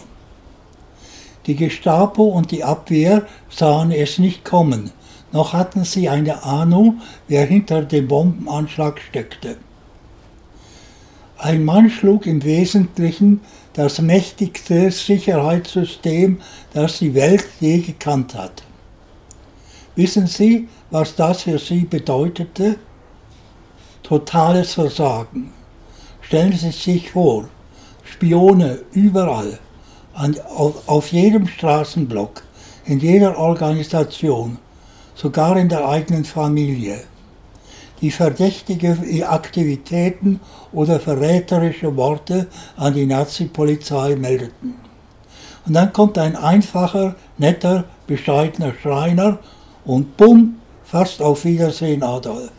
[1.46, 4.90] Die Gestapo und die Abwehr sahen es nicht kommen,
[5.32, 9.56] noch hatten sie eine Ahnung, wer hinter dem Bombenanschlag steckte.
[11.38, 13.40] Ein Mann schlug im Wesentlichen
[13.72, 16.40] das mächtigste Sicherheitssystem,
[16.74, 18.62] das die Welt je gekannt hat.
[19.96, 22.76] Wissen Sie, was das für Sie bedeutete?
[24.02, 25.52] Totales Versagen.
[26.30, 27.48] Stellen Sie sich vor,
[28.04, 29.58] Spione überall,
[30.14, 32.44] an, auf, auf jedem Straßenblock,
[32.84, 34.58] in jeder Organisation,
[35.16, 37.00] sogar in der eigenen Familie,
[38.00, 38.96] die verdächtige
[39.28, 40.38] Aktivitäten
[40.70, 44.76] oder verräterische Worte an die Nazi-Polizei meldeten.
[45.66, 49.40] Und dann kommt ein einfacher, netter, bescheidener Schreiner
[49.84, 52.52] und bumm, fast auf Wiedersehen Adolf.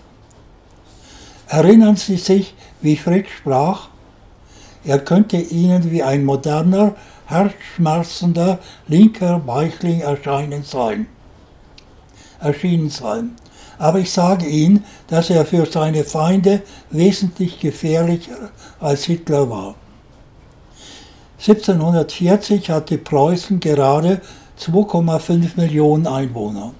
[1.51, 3.89] Erinnern Sie sich, wie Fritz sprach?
[4.85, 11.07] Er könnte Ihnen wie ein moderner, herzschmerzender linker Weichling erscheinen sein
[12.41, 13.35] erschienen sein.
[13.77, 19.75] Aber ich sage Ihnen, dass er für seine Feinde wesentlich gefährlicher als Hitler war.
[21.39, 24.21] 1740 hatte Preußen gerade
[24.59, 26.73] 2,5 Millionen Einwohner.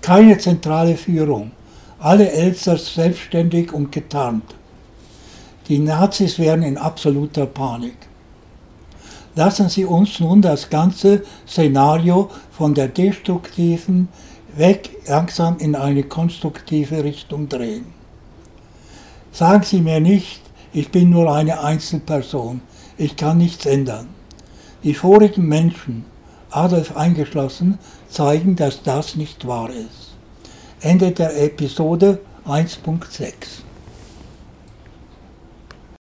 [0.01, 1.51] Keine zentrale Führung,
[1.99, 4.55] alle Elsers selbstständig und getarnt.
[5.67, 7.97] Die Nazis wären in absoluter Panik.
[9.33, 14.07] Lassen Sie uns nun das ganze Szenario von der destruktiven
[14.55, 17.85] weg langsam in eine konstruktive Richtung drehen.
[19.31, 20.44] Sagen Sie mir nicht,
[20.75, 22.59] ich bin nur eine Einzelperson,
[22.97, 24.09] ich kann nichts ändern.
[24.83, 26.03] Die vorigen Menschen,
[26.49, 30.15] Adolf eingeschlossen, zeigen, dass das nicht wahr ist.
[30.81, 33.64] Ende der Episode 1.6